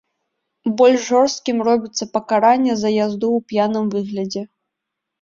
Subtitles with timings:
[0.79, 4.41] Больш жорсткім робіцца пакаранне за язду ў п'яным выглядзе.